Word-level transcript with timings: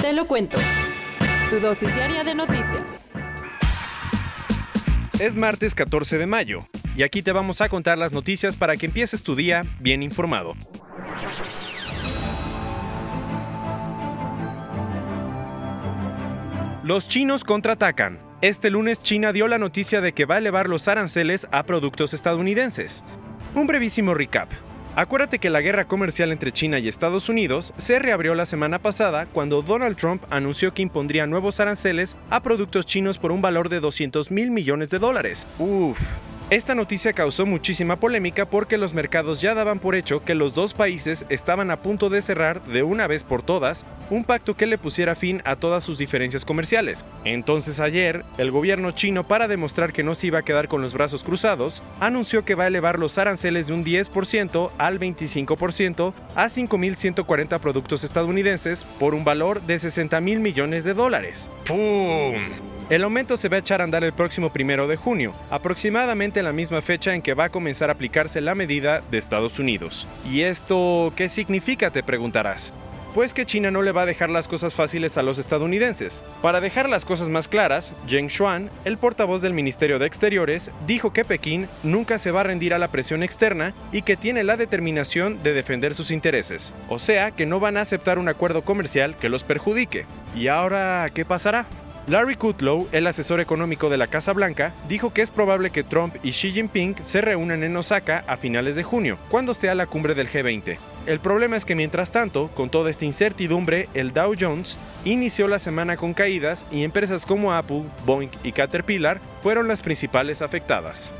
Te 0.00 0.14
lo 0.14 0.26
cuento. 0.26 0.58
Tu 1.50 1.60
dosis 1.60 1.94
diaria 1.94 2.24
de 2.24 2.34
noticias. 2.34 3.10
Es 5.18 5.36
martes 5.36 5.74
14 5.74 6.16
de 6.16 6.26
mayo 6.26 6.60
y 6.96 7.02
aquí 7.02 7.20
te 7.20 7.32
vamos 7.32 7.60
a 7.60 7.68
contar 7.68 7.98
las 7.98 8.10
noticias 8.10 8.56
para 8.56 8.78
que 8.78 8.86
empieces 8.86 9.22
tu 9.22 9.36
día 9.36 9.62
bien 9.78 10.02
informado. 10.02 10.54
Los 16.82 17.06
chinos 17.06 17.44
contraatacan. 17.44 18.18
Este 18.40 18.70
lunes 18.70 19.02
China 19.02 19.34
dio 19.34 19.48
la 19.48 19.58
noticia 19.58 20.00
de 20.00 20.14
que 20.14 20.24
va 20.24 20.36
a 20.36 20.38
elevar 20.38 20.66
los 20.70 20.88
aranceles 20.88 21.46
a 21.52 21.64
productos 21.64 22.14
estadounidenses. 22.14 23.04
Un 23.54 23.66
brevísimo 23.66 24.14
recap. 24.14 24.50
Acuérdate 24.96 25.38
que 25.38 25.50
la 25.50 25.60
guerra 25.60 25.84
comercial 25.86 26.32
entre 26.32 26.52
China 26.52 26.78
y 26.78 26.88
Estados 26.88 27.28
Unidos 27.28 27.72
se 27.76 27.98
reabrió 27.98 28.34
la 28.34 28.44
semana 28.44 28.80
pasada 28.80 29.26
cuando 29.26 29.62
Donald 29.62 29.96
Trump 29.96 30.22
anunció 30.30 30.74
que 30.74 30.82
impondría 30.82 31.26
nuevos 31.26 31.60
aranceles 31.60 32.16
a 32.28 32.40
productos 32.40 32.86
chinos 32.86 33.18
por 33.18 33.30
un 33.30 33.40
valor 33.40 33.68
de 33.68 33.80
200 33.80 34.30
mil 34.30 34.50
millones 34.50 34.90
de 34.90 34.98
dólares. 34.98 35.46
Uf. 35.58 35.98
Esta 36.50 36.74
noticia 36.74 37.12
causó 37.12 37.46
muchísima 37.46 38.00
polémica 38.00 38.44
porque 38.44 38.76
los 38.76 38.92
mercados 38.92 39.40
ya 39.40 39.54
daban 39.54 39.78
por 39.78 39.94
hecho 39.94 40.24
que 40.24 40.34
los 40.34 40.52
dos 40.52 40.74
países 40.74 41.24
estaban 41.28 41.70
a 41.70 41.76
punto 41.76 42.10
de 42.10 42.22
cerrar 42.22 42.60
de 42.64 42.82
una 42.82 43.06
vez 43.06 43.22
por 43.22 43.40
todas 43.40 43.86
un 44.10 44.24
pacto 44.24 44.56
que 44.56 44.66
le 44.66 44.76
pusiera 44.76 45.14
fin 45.14 45.42
a 45.44 45.54
todas 45.54 45.84
sus 45.84 45.98
diferencias 45.98 46.44
comerciales. 46.44 47.06
Entonces 47.24 47.78
ayer, 47.78 48.24
el 48.36 48.50
gobierno 48.50 48.90
chino, 48.90 49.28
para 49.28 49.46
demostrar 49.46 49.92
que 49.92 50.02
no 50.02 50.16
se 50.16 50.26
iba 50.26 50.40
a 50.40 50.42
quedar 50.42 50.66
con 50.66 50.82
los 50.82 50.92
brazos 50.92 51.22
cruzados, 51.22 51.84
anunció 52.00 52.44
que 52.44 52.56
va 52.56 52.64
a 52.64 52.66
elevar 52.66 52.98
los 52.98 53.16
aranceles 53.16 53.68
de 53.68 53.74
un 53.74 53.84
10% 53.84 54.72
al 54.76 54.98
25% 54.98 56.12
a 56.34 56.46
5.140 56.46 57.60
productos 57.60 58.02
estadounidenses 58.02 58.82
por 58.98 59.14
un 59.14 59.22
valor 59.22 59.62
de 59.62 59.78
60 59.78 60.20
mil 60.20 60.40
millones 60.40 60.82
de 60.82 60.94
dólares. 60.94 61.48
¡Pum! 61.64 62.69
El 62.90 63.04
aumento 63.04 63.36
se 63.36 63.48
va 63.48 63.54
a 63.54 63.60
echar 63.60 63.80
a 63.80 63.84
andar 63.84 64.02
el 64.02 64.12
próximo 64.12 64.50
primero 64.50 64.88
de 64.88 64.96
junio, 64.96 65.32
aproximadamente 65.48 66.40
en 66.40 66.46
la 66.46 66.52
misma 66.52 66.82
fecha 66.82 67.14
en 67.14 67.22
que 67.22 67.34
va 67.34 67.44
a 67.44 67.48
comenzar 67.48 67.88
a 67.88 67.92
aplicarse 67.92 68.40
la 68.40 68.56
medida 68.56 69.00
de 69.12 69.18
Estados 69.18 69.60
Unidos. 69.60 70.08
¿Y 70.28 70.40
esto 70.40 71.12
qué 71.14 71.28
significa? 71.28 71.92
te 71.92 72.02
preguntarás. 72.02 72.72
Pues 73.14 73.32
que 73.32 73.46
China 73.46 73.70
no 73.70 73.82
le 73.82 73.92
va 73.92 74.02
a 74.02 74.06
dejar 74.06 74.28
las 74.28 74.48
cosas 74.48 74.74
fáciles 74.74 75.16
a 75.16 75.22
los 75.22 75.38
estadounidenses. 75.38 76.24
Para 76.42 76.60
dejar 76.60 76.88
las 76.88 77.04
cosas 77.04 77.28
más 77.28 77.46
claras, 77.46 77.94
Zheng 78.08 78.28
Xuan, 78.28 78.70
el 78.84 78.98
portavoz 78.98 79.40
del 79.40 79.52
Ministerio 79.52 80.00
de 80.00 80.06
Exteriores, 80.06 80.72
dijo 80.84 81.12
que 81.12 81.24
Pekín 81.24 81.68
nunca 81.84 82.18
se 82.18 82.32
va 82.32 82.40
a 82.40 82.44
rendir 82.44 82.74
a 82.74 82.78
la 82.78 82.88
presión 82.88 83.22
externa 83.22 83.72
y 83.92 84.02
que 84.02 84.16
tiene 84.16 84.42
la 84.42 84.56
determinación 84.56 85.40
de 85.44 85.52
defender 85.52 85.94
sus 85.94 86.10
intereses. 86.10 86.72
O 86.88 86.98
sea, 86.98 87.30
que 87.30 87.46
no 87.46 87.60
van 87.60 87.76
a 87.76 87.82
aceptar 87.82 88.18
un 88.18 88.28
acuerdo 88.28 88.62
comercial 88.62 89.16
que 89.16 89.28
los 89.28 89.44
perjudique. 89.44 90.06
¿Y 90.34 90.48
ahora 90.48 91.08
qué 91.14 91.24
pasará? 91.24 91.66
Larry 92.06 92.36
Kudlow, 92.36 92.88
el 92.92 93.06
asesor 93.06 93.40
económico 93.40 93.88
de 93.88 93.98
la 93.98 94.06
Casa 94.06 94.32
Blanca, 94.32 94.72
dijo 94.88 95.12
que 95.12 95.22
es 95.22 95.30
probable 95.30 95.70
que 95.70 95.84
Trump 95.84 96.16
y 96.22 96.32
Xi 96.32 96.52
Jinping 96.52 96.96
se 97.02 97.20
reúnan 97.20 97.62
en 97.62 97.76
Osaka 97.76 98.24
a 98.26 98.36
finales 98.36 98.74
de 98.76 98.82
junio, 98.82 99.18
cuando 99.28 99.54
sea 99.54 99.74
la 99.74 99.86
cumbre 99.86 100.14
del 100.14 100.28
G20. 100.28 100.78
El 101.06 101.20
problema 101.20 101.56
es 101.56 101.64
que 101.64 101.74
mientras 101.74 102.10
tanto, 102.10 102.48
con 102.48 102.68
toda 102.68 102.90
esta 102.90 103.04
incertidumbre, 103.04 103.88
el 103.94 104.12
Dow 104.12 104.34
Jones 104.38 104.78
inició 105.04 105.48
la 105.48 105.58
semana 105.58 105.96
con 105.96 106.14
caídas 106.14 106.66
y 106.70 106.84
empresas 106.84 107.24
como 107.26 107.52
Apple, 107.52 107.84
Boeing 108.04 108.30
y 108.42 108.52
Caterpillar 108.52 109.20
fueron 109.42 109.68
las 109.68 109.82
principales 109.82 110.42
afectadas. 110.42 111.12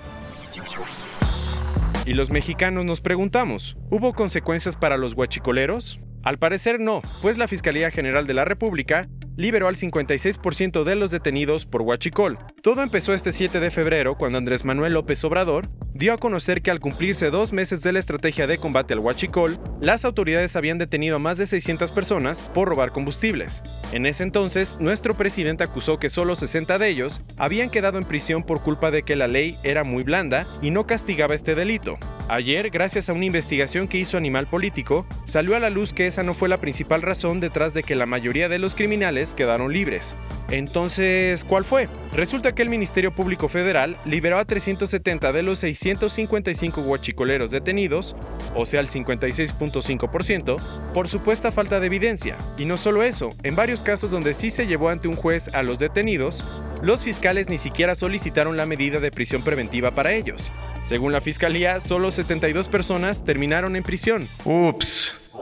Y 2.05 2.15
los 2.15 2.31
mexicanos 2.31 2.85
nos 2.85 3.01
preguntamos, 3.01 3.77
¿hubo 3.91 4.13
consecuencias 4.13 4.77
para 4.77 4.97
los 4.97 5.15
guachicoleros? 5.15 6.01
Al 6.23 6.39
parecer 6.39 6.81
no, 6.81 7.03
pues 7.23 7.39
la 7.39 7.49
Fiscalía 7.49 7.91
General 7.91 8.27
de 8.27 8.35
la 8.35 8.45
República 8.45 9.09
liberó 9.41 9.69
al 9.69 9.77
56% 9.77 10.85
de 10.85 10.97
los 10.97 11.11
detenidos 11.11 11.65
por 11.65 11.83
huachicol. 11.83 12.39
Todo 12.63 12.83
empezó 12.83 13.15
este 13.15 13.33
7 13.33 13.59
de 13.59 13.71
febrero 13.71 14.17
cuando 14.17 14.39
Andrés 14.39 14.65
Manuel 14.65 14.93
López 14.93 15.25
Obrador 15.25 15.71
dio 16.01 16.15
a 16.15 16.19
conocer 16.19 16.63
que 16.63 16.71
al 16.71 16.81
cumplirse 16.81 17.31
dos 17.31 17.53
meses 17.53 17.83
de 17.83 17.93
la 17.93 17.99
estrategia 17.99 18.47
de 18.47 18.57
combate 18.57 18.95
al 18.95 19.01
huachicol, 19.01 19.61
las 19.83 20.07
autoridades 20.07 20.57
habían 20.57 20.79
detenido 20.79 21.17
a 21.17 21.19
más 21.19 21.37
de 21.37 21.47
600 21.47 21.93
personas 21.93 22.41
por 22.41 22.69
robar 22.69 22.91
combustibles. 22.91 23.63
En 23.93 24.07
ese 24.07 24.23
entonces, 24.23 24.79
nuestro 24.81 25.13
presidente 25.13 25.63
acusó 25.63 25.99
que 25.99 26.09
solo 26.09 26.37
60 26.37 26.79
de 26.79 26.89
ellos 26.89 27.21
habían 27.37 27.69
quedado 27.69 27.99
en 27.99 28.05
prisión 28.05 28.45
por 28.45 28.63
culpa 28.63 28.91
de 28.91 29.03
que 29.03 29.15
la 29.15 29.29
ley 29.29 29.59
era 29.63 29.85
muy 29.85 30.03
blanda 30.03 30.47
y 30.63 30.71
no 30.71 30.87
castigaba 30.87 31.35
este 31.35 31.55
delito. 31.55 31.99
Ayer, 32.31 32.71
gracias 32.71 33.11
a 33.11 33.13
una 33.13 33.27
investigación 33.27 33.87
que 33.87 33.99
hizo 33.99 34.17
Animal 34.17 34.47
Político, 34.47 35.05
salió 35.27 35.55
a 35.55 35.61
la 35.61 35.69
luz 35.69 35.93
que 35.93 36.07
esa 36.07 36.23
no 36.23 36.33
fue 36.33 36.49
la 36.49 36.59
principal 36.59 37.03
razón 37.03 37.41
detrás 37.41 37.75
de 37.75 37.83
que 37.83 37.97
la 37.97 38.07
mayoría 38.07 38.49
de 38.49 38.59
los 38.59 38.75
criminales 38.75 39.35
quedaron 39.35 39.73
libres. 39.73 40.17
Entonces, 40.49 41.45
¿cuál 41.45 41.65
fue? 41.65 41.89
Resulta 42.13 42.55
que 42.55 42.63
el 42.63 42.69
Ministerio 42.69 43.15
Público 43.15 43.49
Federal 43.49 43.99
liberó 44.05 44.39
a 44.39 44.45
370 44.45 45.33
de 45.33 45.43
los 45.43 45.65
655 45.99 46.81
huachicoleros 46.83 47.51
detenidos, 47.51 48.15
o 48.55 48.67
sea 48.67 48.81
el 48.81 48.89
56.5%, 48.89 50.57
por 50.93 51.09
supuesta 51.09 51.51
falta 51.51 51.81
de 51.81 51.87
evidencia. 51.87 52.37
Y 52.59 52.65
no 52.65 52.77
solo 52.77 53.03
eso, 53.03 53.31
en 53.43 53.57
varios 53.57 53.83
casos 53.83 54.11
donde 54.11 54.35
sí 54.35 54.51
se 54.51 54.67
llevó 54.67 54.89
ante 54.89 55.09
un 55.09 55.17
juez 55.17 55.55
a 55.55 55.63
los 55.63 55.79
detenidos, 55.79 56.45
los 56.83 57.03
fiscales 57.03 57.49
ni 57.49 57.59
siquiera 57.59 57.95
solicitaron 57.95 58.57
la 58.57 58.67
medida 58.67 59.01
de 59.01 59.11
prisión 59.11 59.43
preventiva 59.43 59.91
para 59.91 60.13
ellos. 60.13 60.53
Según 60.83 61.13
la 61.13 61.21
fiscalía, 61.21 61.81
solo 61.81 62.13
72 62.13 62.69
personas 62.69 63.25
terminaron 63.25 63.77
en 63.77 63.83
prisión. 63.83 64.29
Ups. 64.45 65.33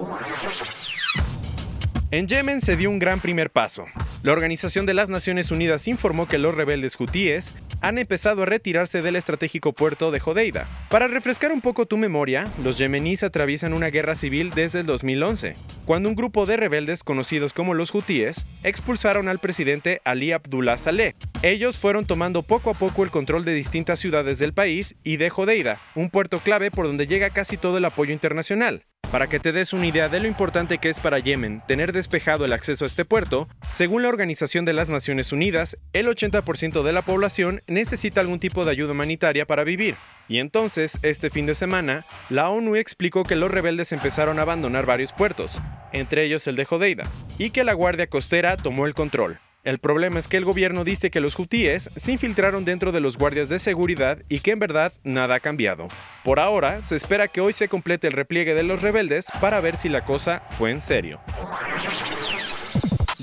En 2.11 2.27
Yemen 2.27 2.61
se 2.61 2.77
dio 2.77 2.89
un 2.89 2.99
gran 2.99 3.21
primer 3.21 3.51
paso. 3.51 3.85
La 4.25 4.33
Organización 4.33 4.85
de 4.85 4.95
las 4.95 5.11
Naciones 5.11 5.53
Unidas 5.53 5.87
informó 5.87 6.27
que 6.27 6.39
los 6.39 6.53
rebeldes 6.53 6.99
hutíes 6.99 7.55
han 7.81 7.99
empezado 7.99 8.43
a 8.43 8.47
retirarse 8.47 9.01
del 9.01 9.15
estratégico 9.15 9.73
puerto 9.73 10.11
de 10.11 10.21
Hodeida. 10.25 10.67
Para 10.91 11.07
refrescar 11.07 11.53
un 11.53 11.61
poco 11.61 11.87
tu 11.87 11.97
memoria, 11.97 12.49
los 12.65 12.79
yemeníes 12.79 13.23
atraviesan 13.23 13.73
una 13.73 13.91
guerra 13.91 14.17
civil 14.17 14.51
desde 14.53 14.81
el 14.81 14.87
2011, 14.87 15.55
cuando 15.85 16.09
un 16.09 16.17
grupo 16.17 16.47
de 16.47 16.57
rebeldes 16.57 17.05
conocidos 17.05 17.53
como 17.53 17.75
los 17.75 17.95
hutíes 17.95 18.45
expulsaron 18.65 19.29
al 19.29 19.39
presidente 19.39 20.01
Ali 20.05 20.33
Abdullah 20.33 20.79
Saleh. 20.79 21.15
Ellos 21.43 21.79
fueron 21.79 22.05
tomando 22.05 22.43
poco 22.43 22.71
a 22.71 22.75
poco 22.75 23.05
el 23.05 23.13
control 23.13 23.45
de 23.45 23.55
distintas 23.55 24.01
ciudades 24.01 24.41
del 24.41 24.53
país 24.53 24.97
y 25.05 25.19
de 25.19 25.31
Hodeida, 25.35 25.79
un 25.95 26.11
puerto 26.11 26.41
clave 26.41 26.73
por 26.73 26.87
donde 26.87 27.07
llega 27.07 27.31
casi 27.31 27.57
todo 27.57 27.79
el 27.79 27.85
apoyo 27.85 28.13
internacional. 28.13 28.83
Para 29.13 29.29
que 29.29 29.39
te 29.39 29.53
des 29.53 29.73
una 29.73 29.87
idea 29.87 30.09
de 30.09 30.19
lo 30.19 30.27
importante 30.27 30.79
que 30.79 30.91
es 30.91 30.99
para 30.99 31.21
Yemen 31.21 31.63
tener 31.69 31.93
despejado 31.93 32.45
el 32.45 32.53
acceso 32.53 32.85
a 32.85 32.89
este 32.89 33.05
puerto, 33.05 33.49
según 33.73 34.03
la 34.03 34.09
Organización 34.09 34.65
de 34.65 34.73
las 34.73 34.89
Naciones 34.89 35.33
Unidas, 35.33 35.79
el 35.93 36.09
80% 36.09 36.83
de 36.83 36.93
la 36.93 37.03
población 37.03 37.63
necesita 37.69 38.21
algún 38.21 38.41
tipo 38.41 38.65
de 38.65 38.73
ayuda 38.73 38.91
humanitaria 38.91 39.47
para 39.47 39.63
vivir. 39.63 39.95
Y 40.29 40.41
entonces, 40.41 40.99
este 41.03 41.31
fin 41.31 41.47
de 41.47 41.55
semana, 41.55 42.05
la 42.31 42.51
ONU 42.51 42.75
explicó 42.75 43.23
que 43.23 43.37
los 43.37 43.51
rebeldes 43.51 43.93
empezaron 43.93 44.41
a 44.41 44.43
abandonar 44.43 44.87
varios 44.87 45.13
puertos, 45.13 45.61
entre 45.93 46.25
ellos 46.25 46.49
el 46.49 46.57
de 46.57 46.67
Hodeida, 46.69 47.05
y 47.39 47.51
que 47.51 47.63
la 47.63 47.75
Guardia 47.75 48.09
Costera 48.09 48.57
tomó 48.57 48.87
el 48.87 48.95
control. 48.95 49.39
El 49.65 49.79
problema 49.79 50.19
es 50.19 50.29
que 50.29 50.37
el 50.37 50.45
gobierno 50.45 50.85
dice 50.85 51.11
que 51.11 51.21
los 51.21 51.39
hutíes 51.39 51.91
se 51.97 52.13
infiltraron 52.13 52.65
dentro 52.65 52.93
de 52.93 53.01
los 53.01 53.19
guardias 53.19 53.49
de 53.49 53.59
seguridad 53.59 54.19
y 54.29 54.41
que 54.41 54.53
en 54.53 54.61
verdad 54.61 54.93
nada 55.03 55.37
ha 55.37 55.41
cambiado. 55.41 55.89
Por 56.25 56.39
ahora, 56.39 56.83
se 56.85 56.97
espera 56.97 57.29
que 57.29 57.41
hoy 57.41 57.53
se 57.53 57.69
complete 57.69 58.07
el 58.07 58.13
repliegue 58.13 58.55
de 58.55 58.63
los 58.63 58.83
rebeldes 58.83 59.27
para 59.41 59.61
ver 59.61 59.77
si 59.77 59.89
la 59.89 60.05
cosa 60.05 60.43
fue 60.51 60.71
en 60.71 60.81
serio. 60.81 61.21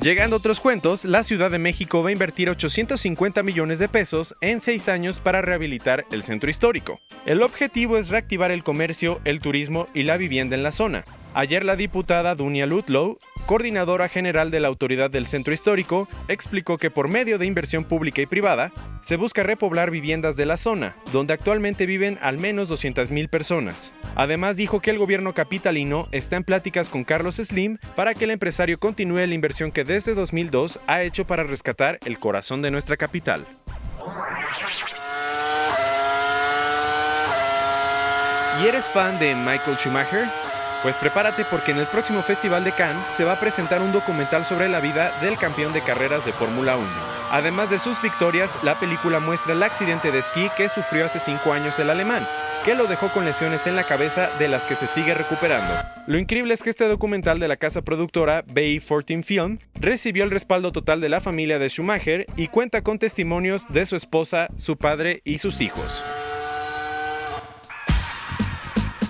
Llegando 0.06 0.36
a 0.36 0.40
otros 0.40 0.60
cuentos, 0.60 1.04
la 1.06 1.24
Ciudad 1.24 1.50
de 1.50 1.58
México 1.58 2.04
va 2.04 2.10
a 2.10 2.12
invertir 2.12 2.50
850 2.50 3.42
millones 3.42 3.80
de 3.80 3.88
pesos 3.88 4.36
en 4.42 4.62
seis 4.62 4.88
años 4.88 5.20
para 5.20 5.42
rehabilitar 5.42 6.06
el 6.12 6.22
centro 6.22 6.50
histórico. 6.50 7.00
El 7.26 7.42
objetivo 7.42 7.98
es 7.98 8.10
reactivar 8.10 8.52
el 8.52 8.64
comercio, 8.64 9.20
el 9.24 9.40
turismo 9.40 9.88
y 9.96 10.04
la 10.04 10.18
vivienda 10.18 10.56
en 10.56 10.62
la 10.64 10.72
zona. 10.72 11.06
Ayer 11.34 11.66
la 11.66 11.76
diputada 11.76 12.36
Dunia 12.36 12.66
Lutlow, 12.66 13.18
coordinadora 13.46 14.10
general 14.10 14.52
de 14.52 14.60
la 14.60 14.68
Autoridad 14.68 15.10
del 15.10 15.28
Centro 15.28 15.54
Histórico, 15.54 16.08
explicó 16.28 16.78
que 16.78 16.92
por 16.92 17.10
medio 17.10 17.38
de 17.38 17.46
inversión 17.46 17.84
pública 17.84 18.22
y 18.22 18.26
privada, 18.26 18.72
se 19.02 19.18
busca 19.18 19.44
repoblar 19.44 19.92
viviendas 19.92 20.36
de 20.36 20.46
la 20.46 20.58
zona, 20.58 20.96
donde 21.12 21.34
actualmente 21.34 21.86
viven 21.86 22.18
al 22.22 22.40
menos 22.40 22.72
200.000 22.72 23.30
personas. 23.30 23.94
Además 24.16 24.58
dijo 24.58 24.80
que 24.80 24.92
el 24.92 24.98
gobierno 24.98 25.34
capitalino 25.34 26.08
está 26.12 26.38
en 26.38 26.44
pláticas 26.44 26.90
con 26.90 27.04
Carlos 27.04 27.36
Slim 27.36 27.78
para 27.96 28.14
que 28.14 28.24
el 28.24 28.32
empresario 28.32 28.80
continúe 28.80 29.26
la 29.28 29.34
inversión 29.36 29.72
que 29.72 29.84
desde 29.84 30.16
2002 30.16 30.80
ha 30.88 31.04
hecho 31.04 31.26
para 31.26 31.44
rescatar 31.44 32.00
el 32.06 32.18
corazón 32.18 32.62
de 32.62 32.72
nuestra 32.72 32.98
capital. 32.98 33.46
¿Y 38.62 38.68
eres 38.68 38.88
fan 38.88 39.20
de 39.20 39.36
Michael 39.36 39.78
Schumacher? 39.78 40.45
Pues 40.86 40.98
prepárate 40.98 41.46
porque 41.46 41.72
en 41.72 41.80
el 41.80 41.88
próximo 41.88 42.22
Festival 42.22 42.64
de 42.64 42.72
Cannes 42.72 43.04
se 43.18 43.24
va 43.24 43.32
a 43.32 43.40
presentar 43.40 43.82
un 43.82 43.92
documental 43.92 44.46
sobre 44.46 44.70
la 44.70 44.80
vida 44.80 45.12
del 45.20 45.36
campeón 45.36 45.74
de 45.74 45.82
carreras 45.82 46.24
de 46.28 46.32
Fórmula 46.32 46.78
1. 46.78 46.86
Además 47.32 47.72
de 47.72 47.80
sus 47.80 48.00
victorias, 48.04 48.56
la 48.62 48.76
película 48.76 49.20
muestra 49.20 49.54
el 49.54 49.64
accidente 49.64 50.12
de 50.12 50.20
esquí 50.20 50.48
que 50.56 50.70
sufrió 50.70 51.08
hace 51.08 51.20
5 51.20 51.54
años 51.54 51.80
el 51.80 51.90
alemán, 51.90 52.24
que 52.66 52.76
lo 52.76 52.86
dejó 52.86 53.10
con 53.10 53.26
lesiones 53.26 53.66
en 53.66 53.76
la 53.76 53.82
cabeza 53.82 54.30
de 54.38 54.48
las 54.48 54.62
que 54.66 54.76
se 54.76 54.86
sigue 54.86 55.16
recuperando. 55.16 55.74
Lo 56.06 56.20
increíble 56.20 56.54
es 56.54 56.62
que 56.62 56.70
este 56.70 56.88
documental 56.88 57.40
de 57.40 57.48
la 57.48 57.58
casa 57.58 57.82
productora 57.82 58.44
Bay 58.46 58.80
14 58.80 59.24
Film 59.24 59.58
recibió 59.80 60.24
el 60.24 60.30
respaldo 60.30 60.72
total 60.72 61.02
de 61.02 61.10
la 61.10 61.20
familia 61.20 61.58
de 61.58 61.68
Schumacher 61.68 62.28
y 62.38 62.48
cuenta 62.50 62.84
con 62.84 63.00
testimonios 63.00 63.66
de 63.70 63.88
su 63.88 63.96
esposa, 63.96 64.50
su 64.56 64.78
padre 64.78 65.24
y 65.26 65.40
sus 65.40 65.62
hijos. 65.62 66.04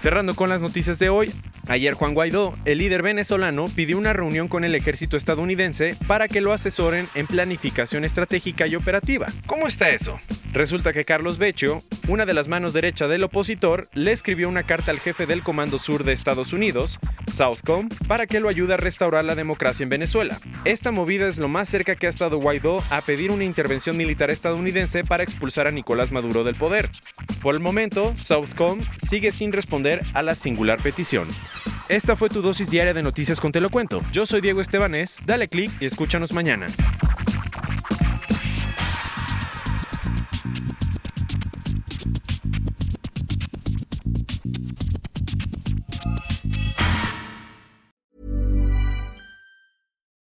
Cerrando 0.05 0.35
con 0.35 0.49
las 0.49 0.61
noticias 0.61 0.99
de 0.99 1.09
hoy, 1.09 1.33
ayer 1.67 1.95
Juan 1.95 2.13
Guaidó, 2.13 2.53
el 2.65 2.77
líder 2.77 3.01
venezolano, 3.01 3.65
pidió 3.75 3.97
una 3.97 4.13
reunión 4.13 4.47
con 4.47 4.63
el 4.63 4.75
ejército 4.75 5.17
estadounidense 5.17 5.97
para 6.05 6.27
que 6.27 6.41
lo 6.41 6.53
asesoren 6.53 7.07
en 7.15 7.25
planificación 7.25 8.05
estratégica 8.05 8.67
y 8.67 8.75
operativa. 8.75 9.25
¿Cómo 9.47 9.65
está 9.65 9.89
eso? 9.89 10.19
Resulta 10.55 10.93
que 10.93 11.03
Carlos 11.03 11.37
Beccio, 11.37 11.83
una 12.07 12.25
de 12.25 12.33
las 12.33 12.47
manos 12.47 12.71
derecha 12.71 13.09
del 13.09 13.25
opositor, 13.25 13.89
le 13.93 14.13
escribió 14.13 14.47
una 14.47 14.63
carta 14.63 14.91
al 14.91 15.01
jefe 15.01 15.25
del 15.25 15.43
Comando 15.43 15.79
Sur 15.79 16.05
de 16.05 16.13
Estados 16.13 16.53
Unidos, 16.53 16.97
Southcom, 17.29 17.89
para 18.07 18.25
que 18.25 18.39
lo 18.39 18.47
ayude 18.47 18.75
a 18.75 18.77
restaurar 18.77 19.25
la 19.25 19.35
democracia 19.35 19.83
en 19.83 19.89
Venezuela. 19.89 20.39
Esta 20.63 20.91
movida 20.91 21.27
es 21.27 21.39
lo 21.39 21.49
más 21.49 21.67
cerca 21.67 21.97
que 21.97 22.07
ha 22.07 22.09
estado 22.09 22.37
Guaidó 22.37 22.81
a 22.89 23.01
pedir 23.01 23.31
una 23.31 23.43
intervención 23.43 23.97
militar 23.97 24.31
estadounidense 24.31 25.03
para 25.03 25.23
expulsar 25.23 25.67
a 25.67 25.71
Nicolás 25.71 26.13
Maduro 26.13 26.45
del 26.45 26.55
poder. 26.55 26.89
Por 27.41 27.53
el 27.53 27.59
momento, 27.59 28.15
Southcom 28.15 28.79
sigue 29.05 29.33
sin 29.33 29.51
responder 29.51 30.03
a 30.13 30.21
la 30.21 30.35
singular 30.35 30.81
petición. 30.81 31.27
Esta 31.89 32.15
fue 32.15 32.29
tu 32.29 32.41
dosis 32.41 32.69
diaria 32.69 32.93
de 32.93 33.03
noticias 33.03 33.41
con 33.41 33.51
Te 33.51 33.59
lo 33.59 33.69
cuento. 33.69 34.01
Yo 34.13 34.25
soy 34.25 34.39
Diego 34.39 34.61
Estebanés, 34.61 35.17
dale 35.25 35.49
click 35.49 35.69
y 35.81 35.85
escúchanos 35.85 36.31
mañana. 36.31 36.67